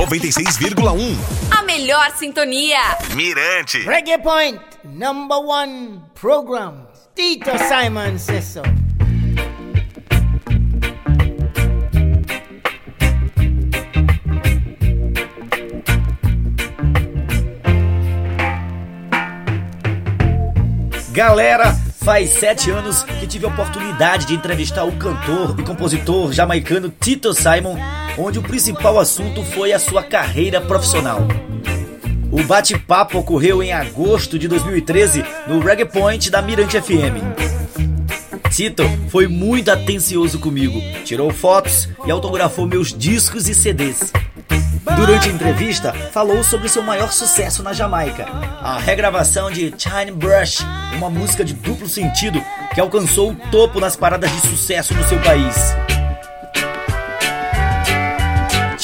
[0.00, 1.14] 96,1.
[1.50, 2.80] A melhor sintonia.
[3.14, 3.84] Mirante.
[3.84, 6.86] Reggae Point, number one program.
[7.14, 8.62] Tito Simon says so.
[21.12, 26.88] Galera, faz sete anos que tive a oportunidade de entrevistar o cantor e compositor jamaicano
[26.88, 27.76] Tito Simon,
[28.18, 31.26] onde o principal assunto foi a sua carreira profissional.
[32.30, 37.20] O bate-papo ocorreu em agosto de 2013 no Reggae Point da Mirante FM.
[38.50, 44.12] Tito foi muito atencioso comigo, tirou fotos e autografou meus discos e CDs.
[44.96, 48.26] Durante a entrevista, falou sobre seu maior sucesso na Jamaica,
[48.60, 50.64] a regravação de Chine Brush,
[50.94, 52.42] uma música de duplo sentido
[52.74, 55.56] que alcançou o topo nas paradas de sucesso no seu país.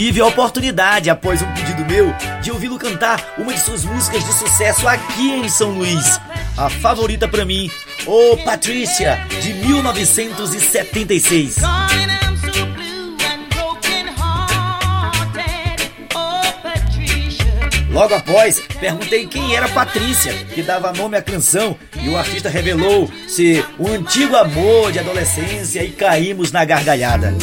[0.00, 2.10] Tive a oportunidade, após um pedido meu,
[2.40, 6.18] de ouvi-lo cantar uma de suas músicas de sucesso aqui em São Luís.
[6.56, 7.70] A favorita para mim,
[8.06, 11.56] O Patrícia, de 1976.
[17.90, 23.62] Logo após, perguntei quem era Patrícia, que dava nome à canção, e o artista revelou-se
[23.78, 27.34] um antigo amor de adolescência e caímos na gargalhada.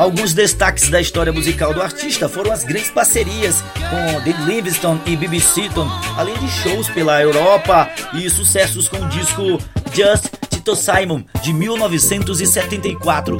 [0.00, 5.14] Alguns destaques da história musical do artista foram as grandes parcerias com David Livingstone e
[5.14, 9.58] Bibi Seaton, além de shows pela Europa e sucessos com o disco
[9.92, 13.36] Just Tito Simon de 1974.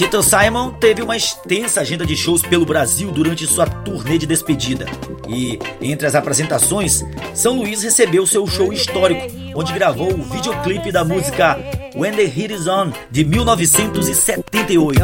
[0.00, 4.86] Tito Simon teve uma extensa agenda de shows pelo Brasil durante sua turnê de despedida.
[5.28, 11.04] E, entre as apresentações, São Luís recebeu seu show histórico, onde gravou o videoclipe da
[11.04, 11.58] música
[11.94, 15.00] When the Heat Is On, de 1978.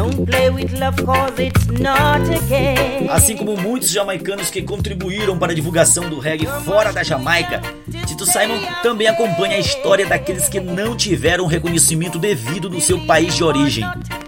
[3.11, 7.61] Assim como muitos jamaicanos que contribuíram para a divulgação do reggae fora da Jamaica,
[8.25, 13.43] Simon também acompanha a história daqueles que não tiveram reconhecimento devido no seu país de
[13.43, 13.85] origem.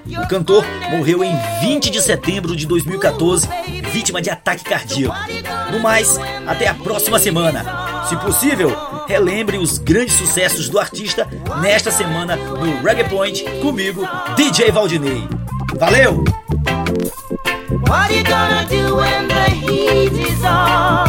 [0.07, 3.47] O cantor morreu em 20 de setembro de 2014,
[3.91, 5.15] vítima de ataque cardíaco.
[5.71, 7.63] No mais, até a próxima semana.
[8.07, 8.75] Se possível,
[9.07, 11.27] relembre os grandes sucessos do artista
[11.61, 15.27] nesta semana no Reggae Point comigo, DJ Valdinei.
[15.77, 16.23] Valeu!
[17.87, 21.08] What you gonna do when the heat is on?